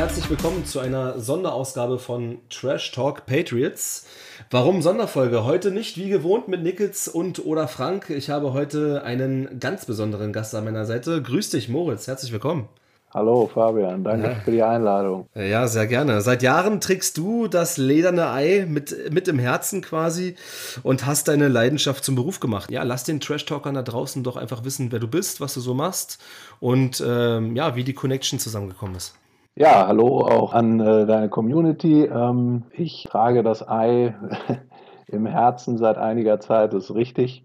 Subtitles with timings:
[0.00, 4.06] herzlich willkommen zu einer Sonderausgabe von Trash Talk Patriots.
[4.50, 5.44] Warum Sonderfolge?
[5.44, 8.08] Heute nicht wie gewohnt mit Nickels und oder Frank.
[8.08, 11.20] Ich habe heute einen ganz besonderen Gast an meiner Seite.
[11.20, 12.06] Grüß dich, Moritz.
[12.06, 12.70] Herzlich willkommen.
[13.12, 14.34] Hallo Fabian, danke ja.
[14.36, 15.28] für die Einladung.
[15.34, 16.22] Ja, sehr gerne.
[16.22, 20.34] Seit Jahren trägst du das lederne Ei mit, mit im Herzen quasi
[20.82, 22.70] und hast deine Leidenschaft zum Beruf gemacht.
[22.70, 25.74] Ja, lass den Trash-Talkern da draußen doch einfach wissen, wer du bist, was du so
[25.74, 26.18] machst
[26.58, 29.19] und ähm, ja, wie die Connection zusammengekommen ist.
[29.54, 32.04] Ja, hallo auch an äh, deine Community.
[32.04, 34.14] Ähm, ich trage das Ei
[35.06, 37.44] im Herzen seit einiger Zeit, das ist richtig.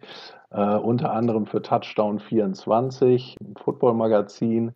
[0.51, 4.73] Äh, unter anderem für Touchdown 24, ein Football-Magazin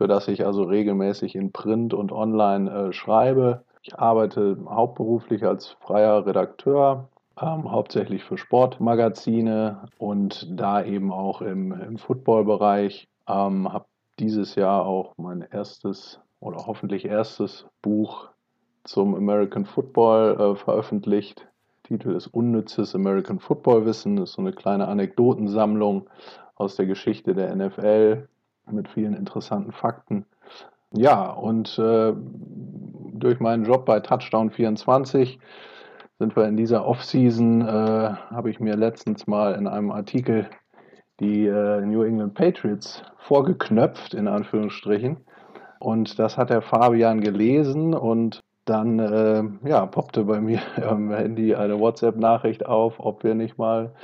[0.00, 3.64] für das ich also regelmäßig in Print und online äh, schreibe.
[3.82, 11.72] Ich arbeite hauptberuflich als freier Redakteur, ähm, hauptsächlich für Sportmagazine und da eben auch im,
[11.72, 13.08] im Footballbereich.
[13.28, 13.84] Ähm, habe
[14.18, 18.30] dieses Jahr auch mein erstes oder hoffentlich erstes Buch
[18.84, 21.46] zum American Football äh, veröffentlicht.
[21.84, 24.16] Titel ist Unnützes American Football Wissen.
[24.16, 26.08] Das ist so eine kleine Anekdotensammlung
[26.54, 28.28] aus der Geschichte der NFL
[28.70, 30.24] mit vielen interessanten Fakten.
[30.92, 35.38] Ja, und äh, durch meinen Job bei Touchdown 24
[36.18, 37.64] sind wir in dieser Offseason, äh,
[38.30, 40.48] habe ich mir letztens mal in einem Artikel
[41.20, 45.18] die äh, New England Patriots vorgeknöpft, in Anführungsstrichen.
[45.80, 51.54] Und das hat der Fabian gelesen und dann äh, ja, poppte bei mir am Handy
[51.54, 53.94] eine WhatsApp-Nachricht auf, ob wir nicht mal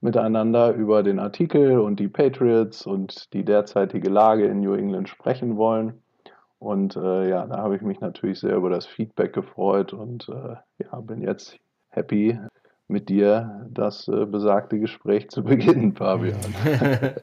[0.00, 5.56] miteinander über den Artikel und die Patriots und die derzeitige Lage in New England sprechen
[5.56, 6.02] wollen.
[6.58, 10.56] Und äh, ja, da habe ich mich natürlich sehr über das Feedback gefreut und äh,
[10.82, 12.38] ja, bin jetzt happy,
[12.86, 16.38] mit dir das äh, besagte Gespräch zu beginnen, Fabian.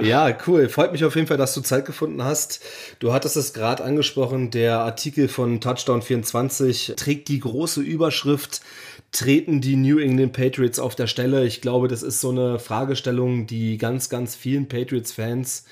[0.00, 0.68] ja, cool.
[0.68, 2.64] Freut mich auf jeden Fall, dass du Zeit gefunden hast.
[3.00, 8.62] Du hattest es gerade angesprochen, der Artikel von Touchdown 24 trägt die große Überschrift
[9.12, 11.44] treten die New England Patriots auf der Stelle?
[11.46, 15.64] Ich glaube, das ist so eine Fragestellung, die ganz, ganz vielen Patriots-Fans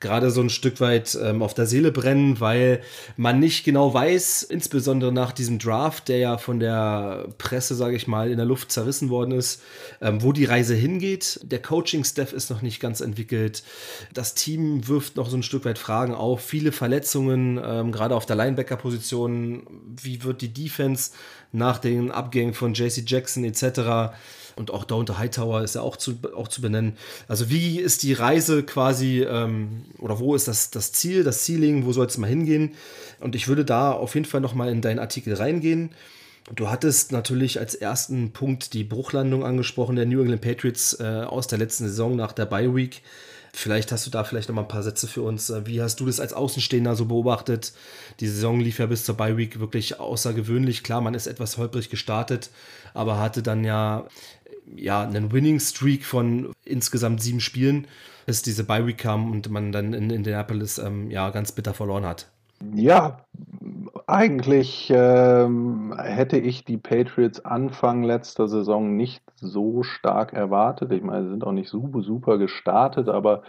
[0.00, 2.80] gerade so ein Stück weit ähm, auf der Seele brennen, weil
[3.16, 8.06] man nicht genau weiß, insbesondere nach diesem Draft, der ja von der Presse, sage ich
[8.06, 9.62] mal, in der Luft zerrissen worden ist,
[10.00, 11.40] ähm, wo die Reise hingeht.
[11.42, 13.62] Der Coaching-Staff ist noch nicht ganz entwickelt.
[14.14, 16.42] Das Team wirft noch so ein Stück weit Fragen auf.
[16.42, 19.66] Viele Verletzungen, ähm, gerade auf der Linebacker-Position.
[20.00, 21.10] Wie wird die Defense
[21.52, 24.14] nach den Abgängen von JC Jackson etc.
[24.58, 26.96] Und auch Downter Hightower ist ja auch zu, auch zu benennen.
[27.28, 31.86] Also wie ist die Reise quasi ähm, oder wo ist das, das Ziel, das Ceiling,
[31.86, 32.74] wo soll es mal hingehen?
[33.20, 35.90] Und ich würde da auf jeden Fall nochmal in deinen Artikel reingehen.
[36.54, 41.46] Du hattest natürlich als ersten Punkt die Bruchlandung angesprochen der New England Patriots äh, aus
[41.46, 43.02] der letzten Saison nach der Bye Week.
[43.52, 45.52] Vielleicht hast du da vielleicht noch mal ein paar Sätze für uns.
[45.64, 47.72] Wie hast du das als Außenstehender so beobachtet?
[48.20, 50.82] Die Saison lief ja bis zur Bye Week wirklich außergewöhnlich.
[50.82, 52.50] Klar, man ist etwas holprig gestartet,
[52.94, 54.06] aber hatte dann ja
[54.76, 57.86] ja, einen Winning Streak von insgesamt sieben Spielen,
[58.26, 62.06] bis diese Bye Week kam und man dann in Indianapolis ähm, ja ganz bitter verloren
[62.06, 62.28] hat.
[62.74, 63.18] Ja,
[64.06, 70.92] eigentlich ähm, hätte ich die Patriots Anfang letzter Saison nicht so stark erwartet.
[70.92, 73.42] Ich meine, sie sind auch nicht super, super gestartet, aber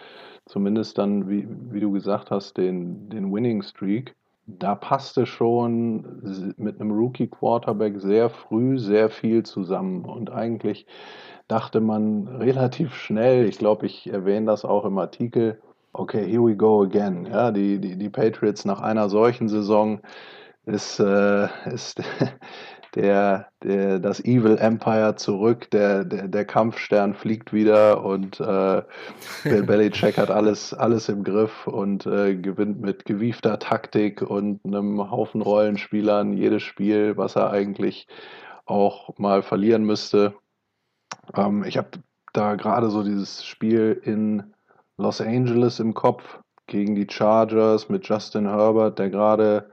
[0.45, 4.15] zumindest dann, wie, wie du gesagt hast, den, den Winning Streak.
[4.57, 10.05] Da passte schon mit einem Rookie-Quarterback sehr früh sehr viel zusammen.
[10.05, 10.87] Und eigentlich
[11.47, 15.61] dachte man relativ schnell, ich glaube, ich erwähne das auch im Artikel,
[15.93, 17.27] okay, here we go again.
[17.27, 19.99] Ja, die, die, die Patriots nach einer solchen Saison
[20.65, 22.01] ist, äh, ist
[22.95, 28.83] der, der, das Evil Empire zurück, der, der, der Kampfstern fliegt wieder und äh,
[29.43, 35.11] Bill Belichick hat alles, alles im Griff und äh, gewinnt mit gewiefter Taktik und einem
[35.11, 38.07] Haufen Rollenspielern jedes Spiel, was er eigentlich
[38.65, 40.33] auch mal verlieren müsste.
[41.35, 41.89] Ähm, ich habe
[42.33, 44.53] da gerade so dieses Spiel in
[44.97, 49.69] Los Angeles im Kopf gegen die Chargers mit Justin Herbert, der gerade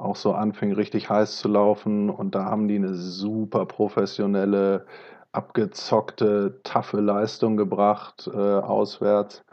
[0.00, 4.86] auch so anfing richtig heiß zu laufen und da haben die eine super professionelle,
[5.32, 9.44] abgezockte, taffe Leistung gebracht äh, auswärts.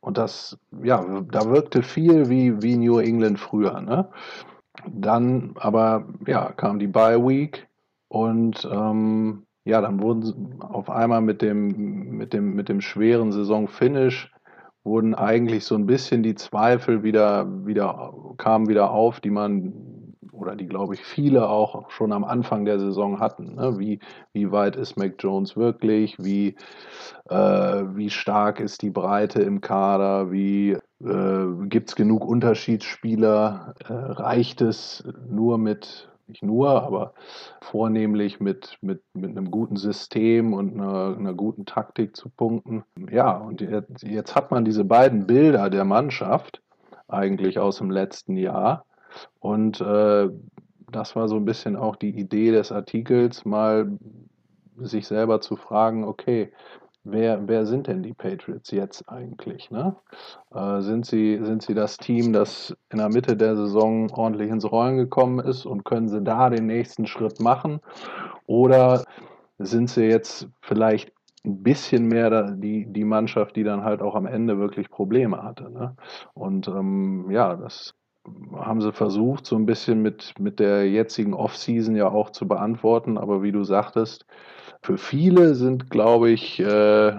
[0.00, 3.80] Und das, ja, da wirkte viel wie, wie New England früher.
[3.82, 4.08] Ne?
[4.86, 7.68] Dann aber, ja, kam die Bye Week
[8.08, 13.30] und ähm, ja, dann wurden sie auf einmal mit dem, mit dem, mit dem schweren
[13.30, 14.32] Saisonfinish
[14.84, 19.74] wurden eigentlich so ein bisschen die Zweifel wieder, wieder, kamen wieder auf, die man
[20.32, 23.56] oder die, glaube ich, viele auch schon am Anfang der Saison hatten.
[23.56, 23.78] Ne?
[23.78, 24.00] Wie,
[24.32, 26.16] wie weit ist Mac Jones wirklich?
[26.18, 26.56] Wie,
[27.28, 30.30] äh, wie stark ist die Breite im Kader?
[30.32, 33.74] Wie, Äh, Gibt es genug Unterschiedsspieler?
[33.88, 37.14] Äh, reicht es nur mit, nicht nur, aber
[37.60, 42.84] vornehmlich mit, mit, mit einem guten System und einer, einer guten Taktik zu punkten?
[43.10, 46.62] Ja, und jetzt, hat man diese beiden Bilder der Mannschaft
[47.08, 48.86] eigentlich aus dem letzten Jahr.
[49.40, 50.28] Und äh,
[50.90, 53.98] das war so ein bisschen auch die Idee des Artikels, mal
[54.76, 56.52] sich selber zu fragen, okay,
[57.04, 59.70] wer, wer sind denn die Patriots jetzt eigentlich?
[59.70, 59.96] Ne?
[60.54, 64.70] Äh, sind, sie, sind sie das Team, das in der Mitte der Saison ordentlich ins
[64.70, 67.80] Rollen gekommen ist und können sie da den nächsten Schritt machen?
[68.46, 69.04] Oder
[69.58, 71.12] sind sie jetzt vielleicht
[71.44, 75.70] ein bisschen mehr die, die Mannschaft, die dann halt auch am Ende wirklich Probleme hatte.
[75.70, 75.96] Ne?
[76.34, 77.94] Und ähm, ja, das
[78.54, 83.16] haben sie versucht, so ein bisschen mit, mit der jetzigen Offseason ja auch zu beantworten.
[83.16, 84.26] Aber wie du sagtest,
[84.82, 87.12] für viele sind, glaube ich, äh,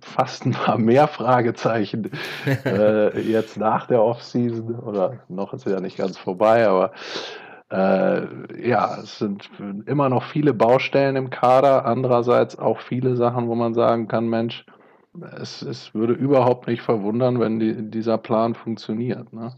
[0.00, 2.10] fast ein paar mehr Fragezeichen
[2.64, 6.92] äh, jetzt nach der Offseason oder noch ist ja nicht ganz vorbei, aber
[7.70, 9.48] äh, ja, es sind
[9.86, 14.66] immer noch viele Baustellen im Kader, andererseits auch viele Sachen, wo man sagen kann, Mensch,
[15.40, 19.32] es, es würde überhaupt nicht verwundern, wenn die, dieser Plan funktioniert.
[19.32, 19.52] Ne?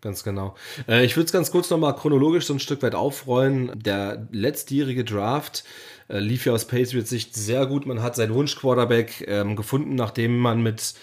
[0.00, 0.54] Ganz genau.
[0.88, 3.72] Äh, ich würde es ganz kurz nochmal chronologisch so ein Stück weit aufrollen.
[3.74, 5.64] Der letztjährige Draft
[6.08, 7.86] äh, lief ja aus Patriots Sicht sehr gut.
[7.86, 10.94] Man hat seinen Wunsch-Quarterback ähm, gefunden, nachdem man mit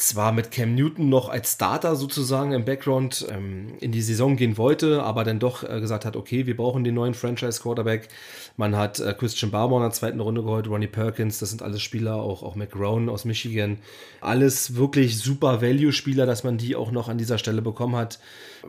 [0.00, 4.56] zwar mit Cam Newton noch als Starter sozusagen im Background ähm, in die Saison gehen
[4.56, 8.08] wollte, aber dann doch äh, gesagt hat, okay, wir brauchen den neuen Franchise-Quarterback.
[8.56, 11.82] Man hat äh, Christian Barber in der zweiten Runde geholt, Ronnie Perkins, das sind alles
[11.82, 13.78] Spieler, auch, auch McGrone aus Michigan.
[14.20, 18.20] Alles wirklich super Value-Spieler, dass man die auch noch an dieser Stelle bekommen hat.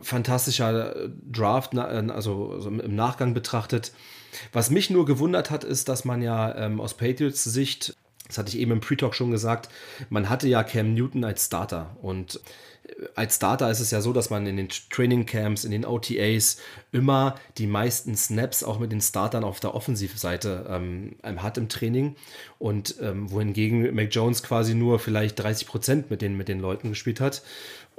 [0.02, 3.92] Fantastischer äh, Draft, also, also im Nachgang betrachtet.
[4.52, 7.94] Was mich nur gewundert hat, ist, dass man ja ähm, aus Patriots Sicht
[8.32, 9.68] das hatte ich eben im Pre-Talk schon gesagt,
[10.08, 11.94] man hatte ja Cam Newton als Starter.
[12.00, 12.40] Und
[12.86, 15.84] äh, als Starter ist es ja so, dass man in den Training Camps, in den
[15.84, 16.56] OTAs
[16.92, 22.16] immer die meisten Snaps auch mit den Startern auf der Offensivseite ähm, hat im Training.
[22.58, 26.88] Und ähm, wohingegen Mac Jones quasi nur vielleicht 30 Prozent mit den, mit den Leuten
[26.88, 27.42] gespielt hat.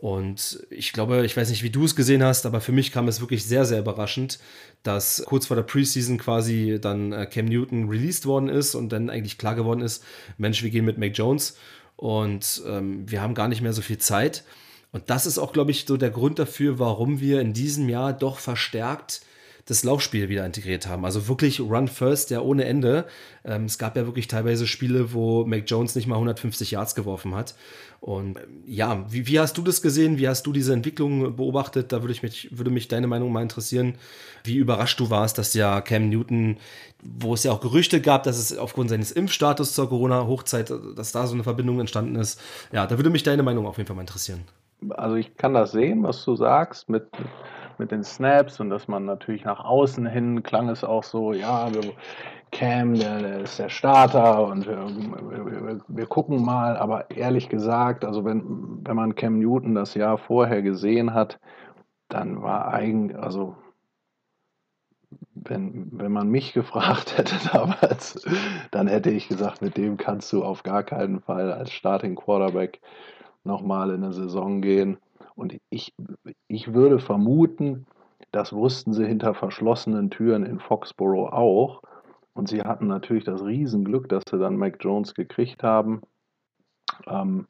[0.04, 3.08] Und ich glaube, ich weiß nicht, wie du es gesehen hast, aber für mich kam
[3.08, 4.38] es wirklich sehr, sehr überraschend,
[4.84, 9.10] dass kurz vor der Preseason quasi dann äh, Cam Newton released worden ist und dann
[9.10, 10.04] eigentlich klar geworden ist,
[10.38, 11.56] Mensch, wir gehen mit Mac Jones
[11.96, 14.44] und ähm, wir haben gar nicht mehr so viel Zeit.
[14.92, 18.12] Und das ist auch, glaube ich, so der Grund dafür, warum wir in diesem Jahr
[18.12, 19.22] doch verstärkt
[19.66, 21.06] das Laufspiel wieder integriert haben.
[21.06, 23.06] Also wirklich Run First, ja ohne Ende.
[23.46, 27.34] Ähm, es gab ja wirklich teilweise Spiele, wo Mac Jones nicht mal 150 Yards geworfen
[27.34, 27.56] hat.
[28.02, 30.18] Und ähm, ja, wie, wie, hast du das gesehen?
[30.18, 31.94] Wie hast du diese Entwicklung beobachtet?
[31.94, 33.96] Da würde, ich mich, würde mich deine Meinung mal interessieren,
[34.44, 36.58] wie überrascht du warst, dass ja Cam Newton,
[37.02, 41.26] wo es ja auch Gerüchte gab, dass es aufgrund seines Impfstatus zur Corona-Hochzeit, dass da
[41.26, 42.42] so eine Verbindung entstanden ist.
[42.74, 44.44] Ja, da würde mich deine Meinung auf jeden Fall mal interessieren.
[44.90, 47.08] Also ich kann das sehen, was du sagst mit
[47.80, 51.74] mit den Snaps und dass man natürlich nach außen hin klang es auch so, ja,
[51.74, 51.94] wir,
[52.52, 58.06] Cam, der, der ist der Starter und wir, wir, wir, gucken mal, aber ehrlich gesagt,
[58.06, 61.40] also wenn, wenn man Cam Newton das Jahr vorher gesehen hat,
[62.10, 63.56] dann war eigentlich, also
[65.34, 68.24] wenn, wenn man mich gefragt hätte damals,
[68.72, 72.82] dann hätte ich gesagt, mit dem kannst du auf gar keinen Fall als Starting Quarterback
[73.44, 74.98] nochmal in eine Saison gehen.
[75.36, 75.94] Und ich,
[76.48, 77.86] ich würde vermuten,
[78.32, 81.82] das wussten sie hinter verschlossenen Türen in Foxborough auch.
[82.34, 86.02] Und sie hatten natürlich das Riesenglück, dass sie dann Mac Jones gekriegt haben.
[87.08, 87.48] Ähm,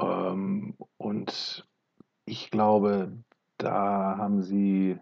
[0.00, 1.66] ähm, und
[2.24, 3.12] ich glaube,
[3.58, 4.98] da haben sie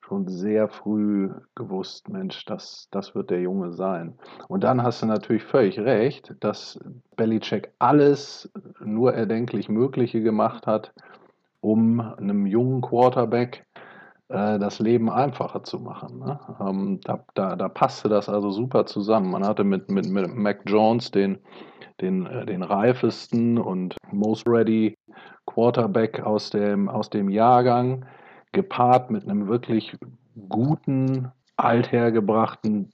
[0.00, 4.18] schon sehr früh gewusst, Mensch, das, das wird der Junge sein.
[4.48, 6.80] Und dann hast du natürlich völlig recht, dass
[7.16, 8.50] Belichick alles
[8.80, 10.94] nur erdenklich Mögliche gemacht hat,
[11.60, 13.66] um einem jungen Quarterback
[14.28, 16.18] äh, das Leben einfacher zu machen.
[16.18, 16.38] Ne?
[16.60, 19.30] Ähm, da, da, da, passte das also super zusammen.
[19.30, 21.38] Man hatte mit, mit, mit Mac Jones den,
[22.00, 24.96] den, äh, den reifesten und most ready
[25.46, 28.04] Quarterback aus dem, aus dem Jahrgang,
[28.52, 29.96] gepaart mit einem wirklich
[30.48, 32.92] guten, althergebrachten,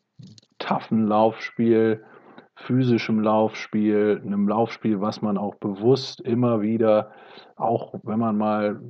[0.58, 2.04] taffen Laufspiel,
[2.56, 7.10] physischem Laufspiel, einem Laufspiel, was man auch bewusst immer wieder,
[7.56, 8.80] auch wenn man mal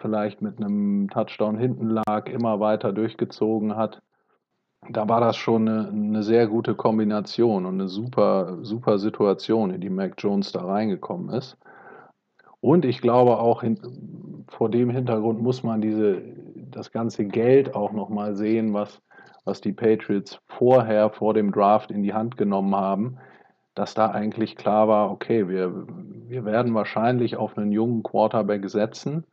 [0.00, 4.00] vielleicht mit einem Touchdown hinten lag, immer weiter durchgezogen hat.
[4.90, 9.80] Da war das schon eine, eine sehr gute Kombination und eine super, super Situation, in
[9.80, 11.56] die Mac Jones da reingekommen ist.
[12.60, 13.78] Und ich glaube auch hin,
[14.48, 16.22] vor dem Hintergrund muss man diese,
[16.70, 19.02] das ganze Geld auch nochmal sehen, was
[19.44, 23.18] was die Patriots vorher, vor dem Draft in die Hand genommen haben,
[23.74, 25.86] dass da eigentlich klar war, okay, wir,
[26.28, 29.24] wir werden wahrscheinlich auf einen jungen Quarterback setzen,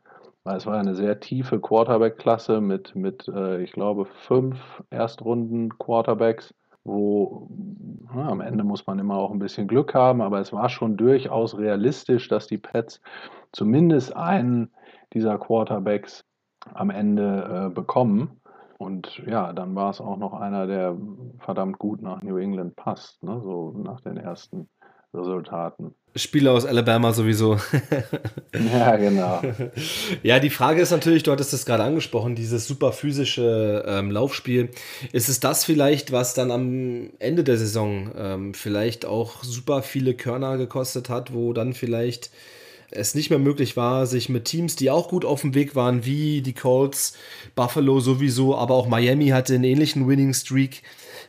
[0.44, 6.54] weil es war eine sehr tiefe Quarterback-Klasse mit, mit äh, ich glaube, fünf Erstrunden-Quarterbacks,
[6.84, 7.48] wo
[8.12, 10.96] na, am Ende muss man immer auch ein bisschen Glück haben, aber es war schon
[10.96, 13.00] durchaus realistisch, dass die Pets
[13.52, 14.70] zumindest einen
[15.12, 16.24] dieser Quarterbacks
[16.74, 18.40] am Ende äh, bekommen.
[18.82, 20.96] Und ja, dann war es auch noch einer, der
[21.38, 23.40] verdammt gut nach New England passt, ne?
[23.44, 24.68] so nach den ersten
[25.14, 25.94] Resultaten.
[26.16, 27.58] Spieler aus Alabama sowieso.
[28.72, 29.40] ja, genau.
[30.22, 34.70] Ja, die Frage ist natürlich, du hattest es gerade angesprochen, dieses super physische ähm, Laufspiel.
[35.12, 40.14] Ist es das vielleicht, was dann am Ende der Saison ähm, vielleicht auch super viele
[40.14, 42.30] Körner gekostet hat, wo dann vielleicht
[42.92, 46.04] es nicht mehr möglich war, sich mit Teams, die auch gut auf dem Weg waren,
[46.04, 47.16] wie die Colts,
[47.54, 50.82] Buffalo sowieso, aber auch Miami hatte einen ähnlichen Winning Streak,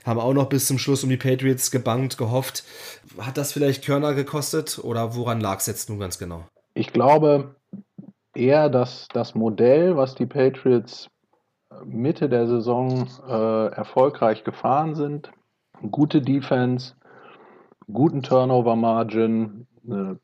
[0.06, 2.64] haben auch noch bis zum Schluss um die Patriots gebankt, gehofft.
[3.18, 6.46] Hat das vielleicht Körner gekostet oder woran lag es jetzt nun ganz genau?
[6.74, 7.56] Ich glaube
[8.34, 11.10] eher, dass das Modell, was die Patriots
[11.86, 15.32] Mitte der Saison äh, erfolgreich gefahren sind,
[15.92, 16.94] gute Defense,
[17.92, 20.20] guten Turnover Margin, eine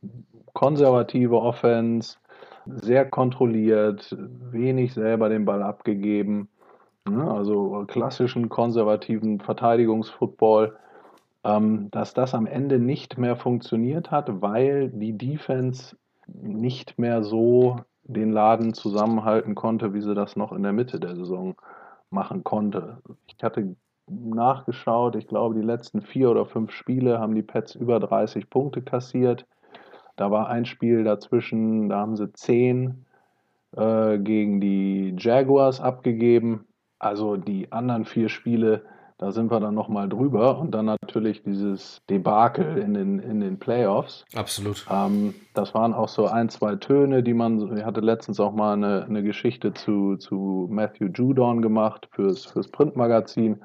[0.59, 2.17] konservative Offense,
[2.65, 4.13] sehr kontrolliert,
[4.51, 6.49] wenig selber den Ball abgegeben.
[7.09, 10.75] Ne, also klassischen konservativen Verteidigungsfootball,
[11.45, 15.95] ähm, dass das am Ende nicht mehr funktioniert hat, weil die Defense
[16.27, 21.15] nicht mehr so den Laden zusammenhalten konnte, wie sie das noch in der Mitte der
[21.15, 21.55] Saison
[22.09, 22.97] machen konnte.
[23.27, 23.77] Ich hatte
[24.09, 28.81] nachgeschaut, ich glaube, die letzten vier oder fünf Spiele haben die Pets über 30 Punkte
[28.81, 29.45] kassiert.
[30.19, 33.05] Da war ein Spiel dazwischen, da haben sie 10
[33.77, 36.65] äh, gegen die Jaguars abgegeben.
[36.99, 38.83] Also die anderen vier Spiele,
[39.17, 40.59] da sind wir dann nochmal drüber.
[40.59, 44.25] Und dann natürlich dieses Debakel in den, in den Playoffs.
[44.35, 44.85] Absolut.
[44.91, 48.73] Ähm, das waren auch so ein, zwei Töne, die man, ich hatte letztens auch mal
[48.73, 53.61] eine, eine Geschichte zu, zu Matthew Judon gemacht fürs, fürs Printmagazin.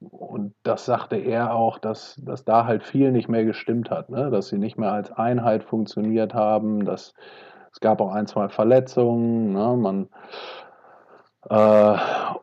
[0.00, 4.30] Und das sagte er auch, dass, dass da halt viel nicht mehr gestimmt hat, ne?
[4.30, 7.14] dass sie nicht mehr als Einheit funktioniert haben, dass
[7.72, 9.76] es gab auch ein, zwei Verletzungen, ne?
[9.76, 10.08] man
[11.50, 11.96] äh,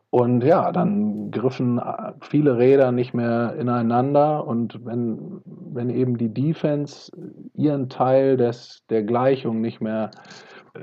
[0.10, 1.82] und ja, dann griffen
[2.22, 7.12] viele Räder nicht mehr ineinander und wenn, wenn eben die Defense
[7.54, 10.12] ihren Teil des, der Gleichung nicht mehr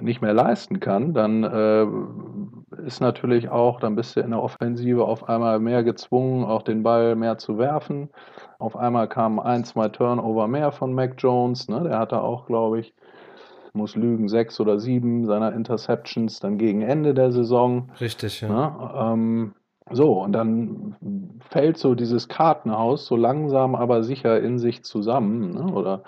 [0.00, 1.86] nicht mehr leisten kann, dann äh,
[2.86, 6.82] ist natürlich auch, dann bist du in der Offensive auf einmal mehr gezwungen, auch den
[6.82, 8.10] Ball mehr zu werfen.
[8.58, 11.68] Auf einmal kamen ein, zwei Turnover mehr von Mac Jones.
[11.68, 11.82] Ne?
[11.84, 12.94] Der hatte auch, glaube ich,
[13.74, 17.90] muss lügen, sechs oder sieben seiner Interceptions dann gegen Ende der Saison.
[18.00, 18.48] Richtig, ja.
[18.48, 18.90] Ne?
[18.94, 19.54] Ähm,
[19.90, 20.96] so, und dann
[21.40, 25.54] fällt so dieses Kartenhaus so langsam, aber sicher in sich zusammen.
[25.54, 25.72] Ne?
[25.72, 26.02] Oder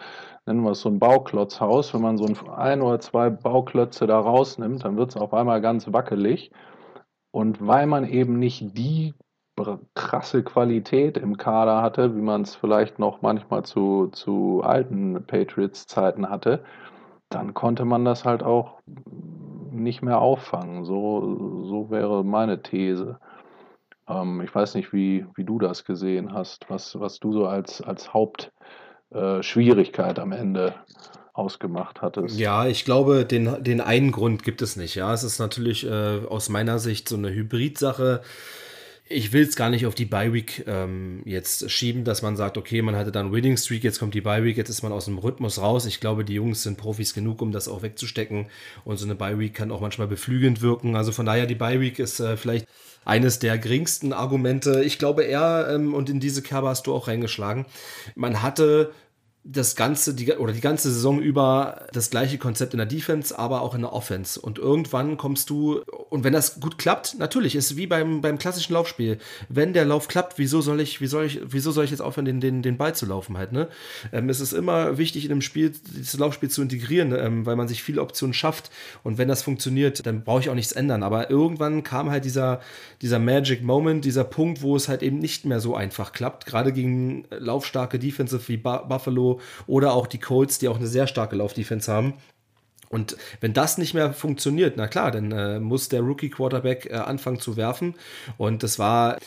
[0.47, 1.95] nennen wir es so ein Bauklotzhaus.
[1.95, 5.93] Wenn man so ein, oder zwei Bauklötze da rausnimmt, dann wird es auf einmal ganz
[5.93, 6.51] wackelig.
[7.31, 9.15] Und weil man eben nicht die
[9.95, 16.29] krasse Qualität im Kader hatte, wie man es vielleicht noch manchmal zu, zu alten Patriots-Zeiten
[16.29, 16.65] hatte,
[17.29, 18.81] dann konnte man das halt auch
[19.71, 20.85] nicht mehr auffangen.
[20.85, 23.19] So, so wäre meine These.
[24.09, 27.81] Ähm, ich weiß nicht, wie, wie du das gesehen hast, was, was du so als,
[27.81, 28.53] als Haupt
[29.15, 30.75] äh, Schwierigkeit am Ende
[31.33, 32.39] ausgemacht hattest.
[32.39, 34.95] Ja, ich glaube, den, den einen Grund gibt es nicht.
[34.95, 38.23] Ja, es ist natürlich äh, aus meiner Sicht so eine Hybrid-Sache.
[39.07, 42.81] Ich will es gar nicht auf die Bye-Week ähm, jetzt schieben, dass man sagt, okay,
[42.81, 45.61] man hatte dann Winning Streak, jetzt kommt die Bye-Week, jetzt ist man aus dem Rhythmus
[45.61, 45.85] raus.
[45.85, 48.47] Ich glaube, die Jungs sind Profis genug, um das auch wegzustecken.
[48.85, 50.97] Und so eine Bye-Week kann auch manchmal beflügelnd wirken.
[50.97, 52.67] Also von daher, die Bye-Week ist äh, vielleicht
[53.05, 54.83] eines der geringsten Argumente.
[54.85, 57.67] Ich glaube eher, ähm, und in diese Kerbe hast du auch reingeschlagen,
[58.15, 58.93] man hatte
[59.47, 63.61] das ganze die, oder die ganze Saison über das gleiche Konzept in der Defense, aber
[63.61, 64.41] auch in der Offense.
[64.41, 68.73] Und irgendwann kommst du und wenn das gut klappt, natürlich ist wie beim, beim klassischen
[68.73, 69.19] Laufspiel.
[69.51, 72.25] Wenn der Lauf klappt, wieso soll ich wie soll ich wieso soll ich jetzt aufhören
[72.25, 73.69] den den, den Ball zu laufen halt ne?
[74.13, 77.69] Ähm, es ist immer wichtig in einem Spiel dieses Laufspiel zu integrieren, ähm, weil man
[77.69, 78.71] sich viele Optionen schafft
[79.03, 81.03] und wenn das funktioniert, dann brauche ich auch nichts ändern.
[81.03, 82.61] Aber irgendwann kam halt dieser
[83.03, 86.73] dieser Magic Moment, dieser Punkt, wo es halt eben nicht mehr so einfach klappt, gerade
[86.73, 89.34] gegen laufstarke Defensive wie Buffalo
[89.67, 92.15] oder auch die Colts, die auch eine sehr starke Laufdefense haben.
[92.95, 97.41] Und wenn das nicht mehr funktioniert, na klar, dann äh, muss der Rookie-Quarterback äh, anfangen
[97.41, 97.95] zu werfen.
[98.39, 99.19] Und das war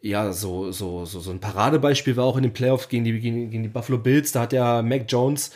[0.00, 3.50] ja so, so, so, so ein Paradebeispiel, war auch in den Playoffs gegen die, gegen,
[3.50, 4.30] gegen, die Buffalo Bills.
[4.30, 5.50] Da hat ja Mac Jones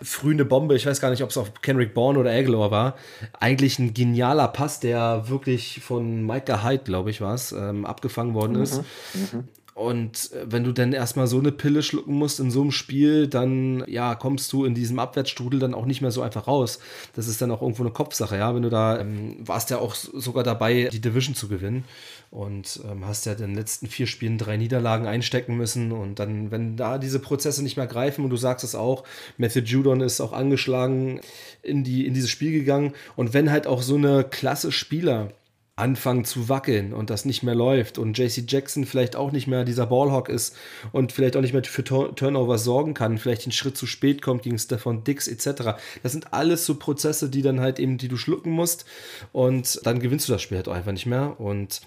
[0.00, 2.96] früh eine Bombe, ich weiß gar nicht, ob es auf Kenrick Bourne oder Aguilar war.
[3.38, 8.34] Eigentlich ein genialer Pass, der wirklich von Micah Hyde, glaube ich, war es, ähm, abgefangen
[8.34, 8.82] worden ist.
[9.14, 9.44] Mhm.
[9.82, 13.26] Und äh, wenn du dann erstmal so eine Pille schlucken musst in so einem Spiel,
[13.26, 16.78] dann ja, kommst du in diesem Abwärtsstrudel dann auch nicht mehr so einfach raus.
[17.14, 18.54] Das ist dann auch irgendwo eine Kopfsache, ja.
[18.54, 21.84] Wenn du da ähm, warst ja auch sogar dabei, die Division zu gewinnen
[22.30, 25.90] und ähm, hast ja in den letzten vier Spielen drei Niederlagen einstecken müssen.
[25.90, 29.04] Und dann, wenn da diese Prozesse nicht mehr greifen und du sagst es auch,
[29.36, 31.20] Matthew Judon ist auch angeschlagen
[31.62, 32.94] in, die, in dieses Spiel gegangen.
[33.16, 35.32] Und wenn halt auch so eine klasse Spieler
[35.74, 39.64] anfangen zu wackeln und das nicht mehr läuft und JC Jackson vielleicht auch nicht mehr
[39.64, 40.54] dieser Ballhawk ist
[40.92, 44.42] und vielleicht auch nicht mehr für Turnover sorgen kann, vielleicht einen Schritt zu spät kommt
[44.42, 45.80] gegen Stefan Dix etc.
[46.02, 48.84] Das sind alles so Prozesse, die dann halt eben, die du schlucken musst
[49.32, 51.80] und dann gewinnst du das Spiel halt auch einfach nicht mehr und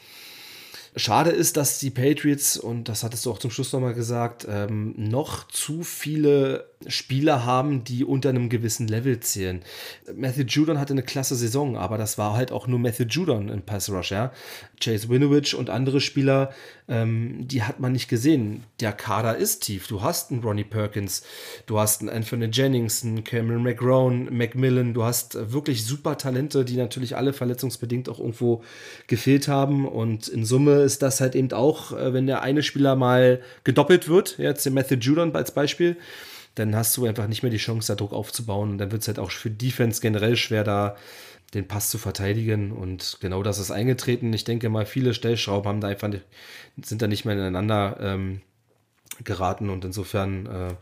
[0.98, 4.94] Schade ist, dass die Patriots, und das hattest du auch zum Schluss nochmal gesagt, ähm,
[4.96, 9.62] noch zu viele Spieler haben, die unter einem gewissen Level zählen.
[10.14, 13.62] Matthew Judon hatte eine klasse Saison, aber das war halt auch nur Matthew Judon im
[13.62, 14.32] Pass Rush, ja.
[14.80, 16.54] Chase Winovich und andere Spieler,
[16.88, 18.64] ähm, die hat man nicht gesehen.
[18.80, 19.88] Der Kader ist tief.
[19.88, 21.24] Du hast einen Ronnie Perkins,
[21.66, 26.78] du hast einen Anthony Jennings, einen Cameron McGrone, Macmillan, du hast wirklich super Talente, die
[26.78, 28.64] natürlich alle verletzungsbedingt auch irgendwo
[29.08, 29.88] gefehlt haben.
[29.88, 34.08] Und in Summe ist das halt eben auch, äh, wenn der eine Spieler mal gedoppelt
[34.08, 35.98] wird, jetzt der Matthew Judon als Beispiel,
[36.56, 38.72] dann hast du einfach nicht mehr die Chance, da Druck aufzubauen.
[38.72, 40.96] Und dann wird es halt auch für Defense generell schwer, da
[41.54, 42.72] den Pass zu verteidigen.
[42.72, 44.34] Und genau das ist eingetreten.
[44.34, 46.10] Ich denke mal, viele Stellschrauben haben da einfach
[46.82, 48.42] sind da nicht mehr ineinander ähm,
[49.24, 49.70] geraten.
[49.70, 50.74] Und insofern, äh,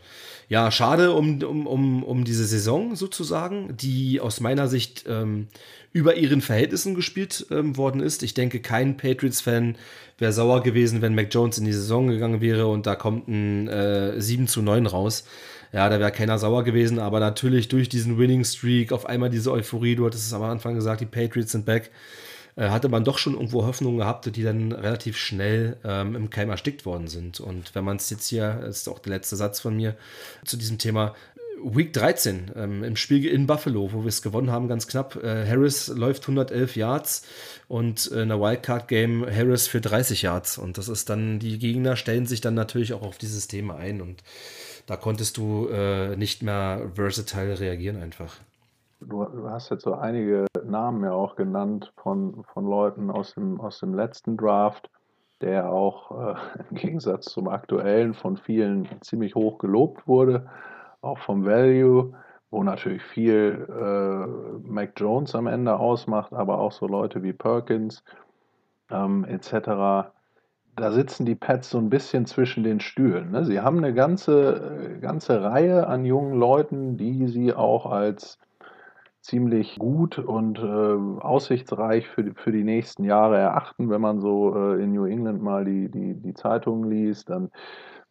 [0.48, 5.48] ja, schade um, um, um, um diese Saison sozusagen, die aus meiner Sicht ähm,
[5.92, 8.22] über ihren Verhältnissen gespielt ähm, worden ist.
[8.22, 9.76] Ich denke, kein Patriots-Fan
[10.18, 13.68] wäre sauer gewesen, wenn Mac Jones in die Saison gegangen wäre und da kommt ein
[13.68, 15.24] äh, 7 zu 9 raus
[15.74, 19.50] ja, da wäre keiner sauer gewesen, aber natürlich durch diesen Winning Streak auf einmal diese
[19.50, 21.90] Euphorie, du hattest es am Anfang gesagt, die Patriots sind back,
[22.56, 26.50] äh, hatte man doch schon irgendwo Hoffnungen gehabt, die dann relativ schnell ähm, im Keim
[26.50, 27.40] erstickt worden sind.
[27.40, 29.96] Und wenn man es jetzt hier, das ist auch der letzte Satz von mir
[30.44, 31.14] zu diesem Thema,
[31.64, 35.16] Week 13 ähm, im Spiel in Buffalo, wo wir es gewonnen haben, ganz knapp.
[35.16, 37.26] Äh, Harris läuft 111 Yards
[37.68, 40.58] und äh, in der Wildcard-Game Harris für 30 Yards.
[40.58, 44.02] Und das ist dann, die Gegner stellen sich dann natürlich auch auf dieses Thema ein.
[44.02, 44.22] Und
[44.86, 48.36] da konntest du äh, nicht mehr versatile reagieren einfach.
[49.00, 53.60] Du, du, hast jetzt so einige Namen ja auch genannt von, von Leuten aus dem,
[53.60, 54.90] aus dem letzten Draft,
[55.40, 56.34] der auch äh,
[56.70, 60.50] im Gegensatz zum aktuellen von vielen ziemlich hoch gelobt wurde,
[61.00, 62.12] auch vom Value,
[62.50, 68.02] wo natürlich viel äh, Mac Jones am Ende ausmacht, aber auch so Leute wie Perkins
[68.90, 70.10] ähm, etc
[70.76, 73.30] da sitzen die Pets so ein bisschen zwischen den Stühlen.
[73.30, 73.44] Ne?
[73.44, 78.38] Sie haben eine ganze, ganze Reihe an jungen Leuten, die sie auch als
[79.24, 83.88] ziemlich gut und äh, aussichtsreich für die, für die nächsten Jahre erachten.
[83.88, 87.50] Wenn man so äh, in New England mal die, die, die Zeitungen liest, dann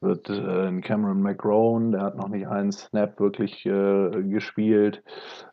[0.01, 5.03] wird äh, Cameron McGrone, der hat noch nicht einen Snap wirklich äh, gespielt,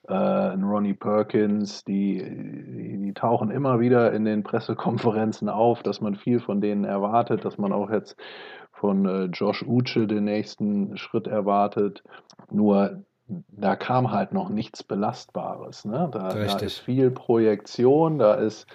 [0.08, 6.00] äh, ein Ronnie Perkins, die, die, die, tauchen immer wieder in den Pressekonferenzen auf, dass
[6.00, 8.16] man viel von denen erwartet, dass man auch jetzt
[8.72, 12.02] von äh, Josh Uche den nächsten Schritt erwartet.
[12.50, 13.04] Nur
[13.48, 15.84] da kam halt noch nichts Belastbares.
[15.84, 16.08] Ne?
[16.12, 18.66] Da, da ist viel Projektion, da ist,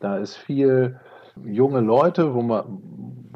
[0.00, 0.98] da ist viel
[1.44, 2.64] junge Leute, wo man,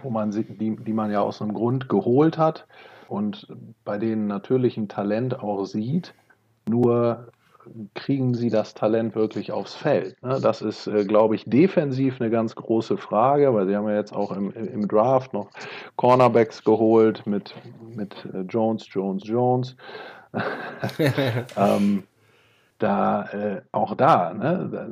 [0.02, 2.66] wo man die, die man ja aus einem Grund geholt hat
[3.08, 3.46] und
[3.84, 6.14] bei denen natürlich ein Talent auch sieht,
[6.68, 7.28] nur
[7.94, 10.20] kriegen sie das Talent wirklich aufs Feld?
[10.22, 10.38] Ne?
[10.40, 14.12] Das ist, äh, glaube ich, defensiv eine ganz große Frage, weil sie haben ja jetzt
[14.12, 15.48] auch im, im Draft noch
[15.96, 17.54] Cornerbacks geholt mit,
[17.94, 19.76] mit äh, Jones, Jones, Jones.
[21.56, 22.04] ähm,
[22.78, 24.86] da äh, auch da, ne, da,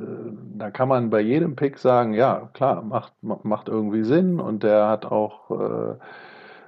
[0.65, 4.39] da, kann man bei jedem Pick sagen, ja, klar, macht, macht irgendwie Sinn.
[4.39, 5.95] Und der hat auch äh,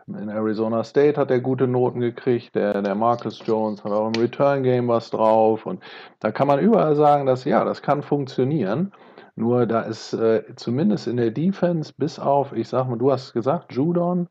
[0.07, 4.21] in Arizona State hat er gute Noten gekriegt, der, der Marcus Jones hat auch im
[4.21, 5.65] Return Game was drauf.
[5.65, 5.81] Und
[6.19, 8.91] da kann man überall sagen, dass ja, das kann funktionieren.
[9.35, 13.33] Nur da ist äh, zumindest in der Defense bis auf, ich sag mal, du hast
[13.33, 14.27] gesagt, Judon,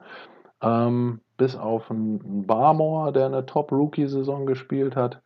[0.62, 5.20] ähm, bis auf einen Barmore, der eine Top-Rookie-Saison gespielt hat,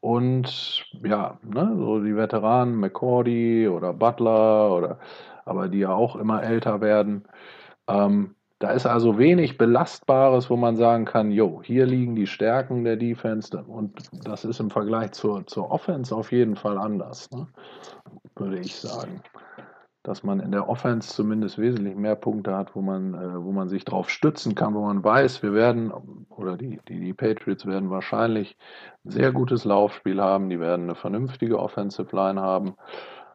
[0.00, 4.98] und ja, ne, so die Veteranen, McCordy oder Butler oder
[5.44, 7.24] aber die ja auch immer älter werden.
[7.88, 12.82] Ähm, da ist also wenig Belastbares, wo man sagen kann, jo, hier liegen die Stärken
[12.82, 17.46] der Defense und das ist im Vergleich zur, zur Offense auf jeden Fall anders, ne?
[18.36, 19.22] würde ich sagen
[20.04, 23.68] dass man in der Offense zumindest wesentlich mehr Punkte hat, wo man, äh, wo man
[23.68, 25.92] sich drauf stützen kann, wo man weiß, wir werden,
[26.28, 28.56] oder die, die, die Patriots werden wahrscheinlich
[29.04, 32.74] ein sehr gutes Laufspiel haben, die werden eine vernünftige Offensive Line haben,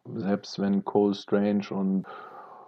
[0.05, 2.05] selbst wenn Cole Strange und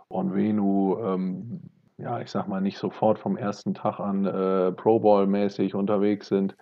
[0.10, 1.62] Onvenu ähm,
[1.98, 6.56] ja, ich sag mal, nicht sofort vom ersten Tag an äh, Pro Bowl-mäßig unterwegs sind.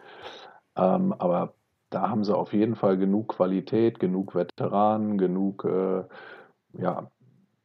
[0.75, 1.54] Ähm, aber
[1.89, 6.04] da haben sie auf jeden Fall genug Qualität, genug Veteranen, genug äh,
[6.73, 7.10] ja,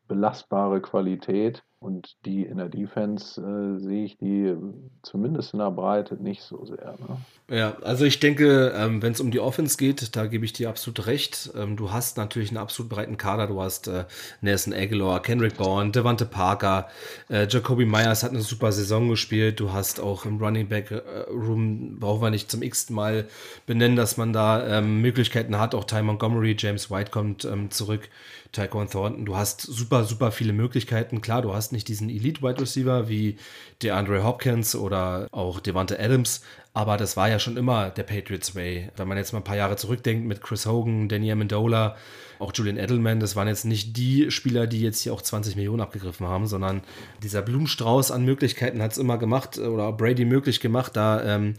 [0.08, 1.62] belastbare Qualität.
[1.85, 4.55] Und die in der Defense äh, sehe ich die
[5.03, 6.97] zumindest in der Breite nicht so sehr.
[6.99, 7.18] Ne?
[7.55, 10.70] Ja, also ich denke, ähm, wenn es um die Offense geht, da gebe ich dir
[10.70, 11.51] absolut recht.
[11.55, 13.49] Ähm, du hast natürlich einen absolut breiten Kader.
[13.49, 14.07] Du hast äh,
[14.40, 16.88] Nelson Aguilar, Kendrick Bourne, Devante Parker,
[17.29, 19.61] äh, Jacoby Myers hat eine super Saison gespielt.
[19.61, 23.27] Du hast auch im Running Back äh, Room, brauchen wir nicht zum x Mal
[23.66, 25.75] benennen, dass man da ähm, Möglichkeiten hat.
[25.75, 28.09] Auch Ty Montgomery, James White kommt ähm, zurück.
[28.55, 29.25] Tyquan Thornton.
[29.27, 31.20] Du hast super, super viele Möglichkeiten.
[31.20, 33.37] Klar, du hast nicht diesen Elite-Wide Receiver wie
[33.82, 36.40] DeAndre Hopkins oder auch Devante Adams,
[36.72, 38.90] aber das war ja schon immer der Patriots Way.
[38.96, 41.96] Wenn man jetzt mal ein paar Jahre zurückdenkt mit Chris Hogan, Danny Amendola,
[42.40, 45.80] auch Julian Edelman, das waren jetzt nicht die Spieler, die jetzt hier auch 20 Millionen
[45.80, 46.82] abgegriffen haben, sondern
[47.22, 51.54] dieser Blumenstrauß an Möglichkeiten hat es immer gemacht oder Brady möglich gemacht, da ähm,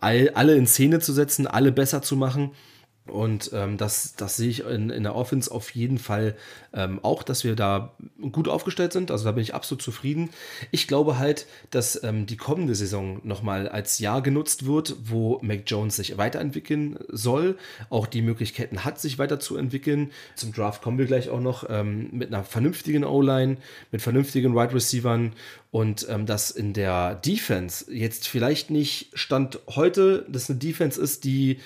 [0.00, 2.52] all, alle in Szene zu setzen, alle besser zu machen.
[3.08, 6.36] Und ähm, das, das sehe ich in, in der Offense auf jeden Fall
[6.72, 7.94] ähm, auch, dass wir da
[8.30, 9.10] gut aufgestellt sind.
[9.10, 10.30] Also da bin ich absolut zufrieden.
[10.70, 15.62] Ich glaube halt, dass ähm, die kommende Saison nochmal als Jahr genutzt wird, wo Mac
[15.66, 17.58] Jones sich weiterentwickeln soll,
[17.90, 20.12] auch die Möglichkeiten hat, sich weiterzuentwickeln.
[20.36, 23.56] Zum Draft kommen wir gleich auch noch ähm, mit einer vernünftigen O-Line,
[23.90, 25.32] mit vernünftigen Wide Receivern
[25.72, 31.24] und ähm, dass in der Defense jetzt vielleicht nicht Stand heute, dass eine Defense ist,
[31.24, 31.60] die,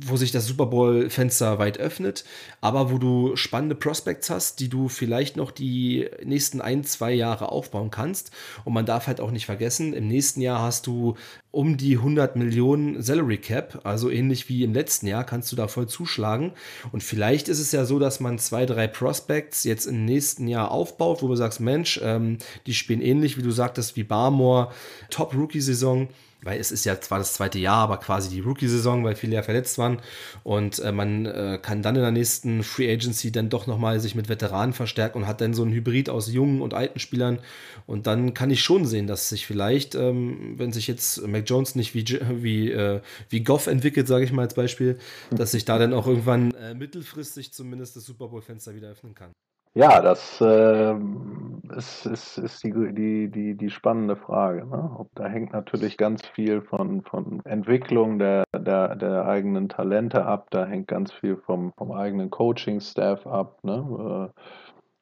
[0.00, 2.24] wo sich das Super Bowl-Fenster weit öffnet,
[2.62, 7.52] aber wo du spannende Prospects hast, die du vielleicht noch die nächsten ein, zwei Jahre
[7.52, 8.30] aufbauen kannst.
[8.64, 11.16] Und man darf halt auch nicht vergessen, im nächsten Jahr hast du
[11.52, 15.66] um die 100 Millionen Salary Cap, also ähnlich wie im letzten Jahr, kannst du da
[15.66, 16.52] voll zuschlagen.
[16.92, 20.70] Und vielleicht ist es ja so, dass man zwei, drei Prospects jetzt im nächsten Jahr
[20.70, 24.70] aufbaut, wo du sagst, Mensch, ähm, die spielen ähnlich, wie du sagtest, wie Barmore,
[25.10, 26.08] Top-Rookie-Saison
[26.42, 29.42] weil es ist ja zwar das zweite Jahr, aber quasi die Rookie-Saison, weil viele ja
[29.42, 30.00] verletzt waren.
[30.42, 34.14] Und äh, man äh, kann dann in der nächsten Free Agency dann doch nochmal sich
[34.14, 37.38] mit Veteranen verstärken und hat dann so ein Hybrid aus jungen und alten Spielern.
[37.86, 41.74] Und dann kann ich schon sehen, dass sich vielleicht, ähm, wenn sich jetzt Mac Jones
[41.74, 42.04] nicht wie,
[42.42, 44.98] wie, äh, wie Goff entwickelt, sage ich mal als Beispiel,
[45.30, 49.32] dass sich da dann auch irgendwann äh, mittelfristig zumindest das Super Bowl-Fenster wieder öffnen kann.
[49.74, 50.94] Ja, das äh,
[51.76, 54.66] ist, ist, ist die, die, die, die spannende Frage.
[54.66, 54.96] Ne?
[54.98, 60.48] Ob, da hängt natürlich ganz viel von, von Entwicklung der, der, der eigenen Talente ab,
[60.50, 63.62] da hängt ganz viel vom, vom eigenen Coaching-Staff ab.
[63.62, 64.32] Ne?
[64.34, 64.40] Äh,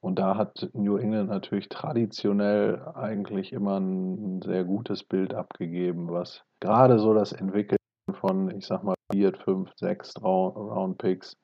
[0.01, 6.45] und da hat New England natürlich traditionell eigentlich immer ein, sehr gutes Bild abgegeben, was
[6.61, 7.79] gerade so das Entwickeln
[8.21, 11.35] von, ich sag mal, 4, 5, 6 Round-Picks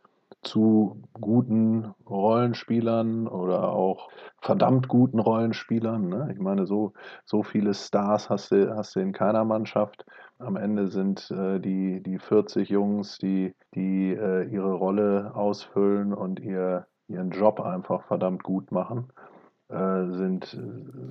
[0.45, 4.09] zu guten Rollenspielern oder auch
[4.41, 6.09] verdammt guten Rollenspielern.
[6.09, 6.31] Ne?
[6.33, 6.93] Ich meine, so,
[7.25, 10.05] so viele Stars hast du, hast du in keiner Mannschaft.
[10.39, 16.41] Am Ende sind äh, die, die 40 Jungs, die, die äh, ihre Rolle ausfüllen und
[16.41, 19.09] ihr, ihren Job einfach verdammt gut machen,
[19.69, 20.59] äh, sind,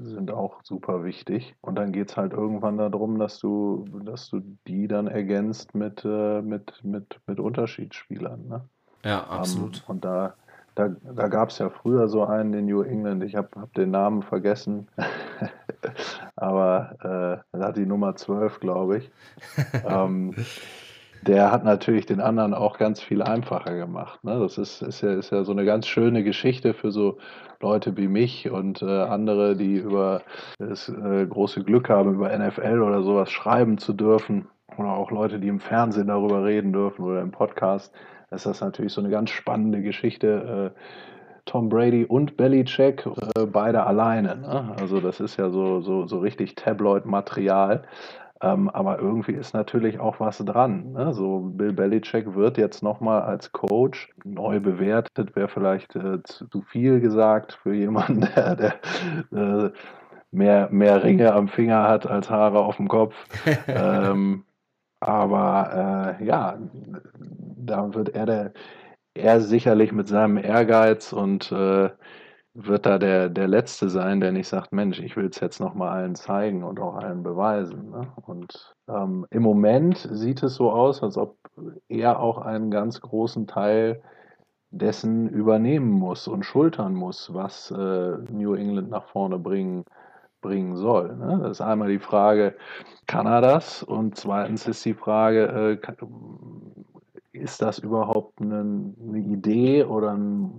[0.04, 1.56] sind auch super wichtig.
[1.62, 6.06] Und dann geht es halt irgendwann darum, dass du, dass du die dann ergänzt mit,
[6.06, 8.48] äh, mit, mit, mit Unterschiedsspielern.
[8.48, 8.70] Ne?
[9.04, 9.78] Ja, absolut.
[9.78, 10.34] Ähm, und da,
[10.76, 13.92] da, da gab es ja früher so einen in New England, ich habe hab den
[13.92, 14.88] Namen vergessen,
[16.36, 19.12] aber äh, er hat die Nummer 12, glaube ich.
[19.88, 20.34] ähm,
[21.28, 24.24] der hat natürlich den anderen auch ganz viel einfacher gemacht.
[24.24, 24.40] Ne?
[24.40, 27.18] Das ist, ist, ja, ist ja so eine ganz schöne Geschichte für so
[27.62, 30.22] Leute wie mich und äh, andere, die über
[30.60, 34.48] das äh, große Glück haben, über NFL oder sowas schreiben zu dürfen.
[34.78, 37.94] Oder auch Leute, die im Fernsehen darüber reden dürfen oder im Podcast
[38.34, 40.74] ist das natürlich so eine ganz spannende Geschichte.
[40.76, 40.80] Äh,
[41.46, 44.38] Tom Brady und Belichick, äh, beide alleine.
[44.38, 44.76] Ne?
[44.80, 47.84] Also das ist ja so, so, so richtig Tabloid-Material.
[48.42, 50.92] Ähm, aber irgendwie ist natürlich auch was dran.
[50.92, 51.14] Ne?
[51.14, 56.62] So Bill Belichick wird jetzt nochmal als Coach neu bewertet, wäre vielleicht äh, zu, zu,
[56.62, 58.74] viel gesagt für jemanden, der, der
[59.32, 59.72] äh,
[60.32, 63.16] mehr, mehr Ringe am Finger hat als Haare auf dem Kopf.
[63.68, 64.44] ähm,
[65.08, 66.58] aber äh, ja,
[67.58, 68.54] da wird er, der,
[69.14, 71.90] er sicherlich mit seinem Ehrgeiz und äh,
[72.56, 75.90] wird da der, der Letzte sein, der nicht sagt, Mensch, ich will es jetzt nochmal
[75.90, 77.90] allen zeigen und auch allen beweisen.
[77.90, 78.12] Ne?
[78.26, 81.38] Und ähm, im Moment sieht es so aus, als ob
[81.88, 84.02] er auch einen ganz großen Teil
[84.70, 89.86] dessen übernehmen muss und schultern muss, was äh, New England nach vorne bringen
[90.44, 91.16] bringen soll.
[91.16, 91.40] Ne?
[91.42, 92.56] Das ist einmal die Frage,
[93.08, 93.82] kann er das?
[93.82, 95.96] Und zweitens ist die Frage, äh,
[97.32, 100.52] ist das überhaupt eine, eine Idee oder ein,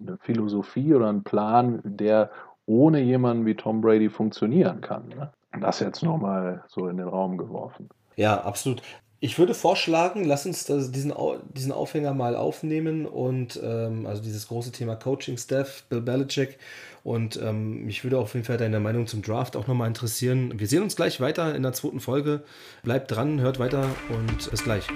[0.00, 2.30] eine Philosophie oder ein Plan, der
[2.66, 5.08] ohne jemanden wie Tom Brady funktionieren kann.
[5.08, 5.32] Ne?
[5.60, 7.88] Das jetzt nochmal so in den Raum geworfen.
[8.16, 8.82] Ja, absolut.
[9.24, 11.14] Ich würde vorschlagen, lass uns das, diesen,
[11.54, 16.58] diesen Aufhänger mal aufnehmen und ähm, also dieses große Thema Coaching-Staff, Bill Belichick.
[17.04, 20.58] Und ähm, mich würde auf jeden Fall deine Meinung zum Draft auch nochmal interessieren.
[20.58, 22.42] Wir sehen uns gleich weiter in der zweiten Folge.
[22.82, 24.88] Bleibt dran, hört weiter und bis gleich.